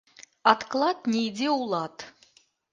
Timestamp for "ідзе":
1.29-1.49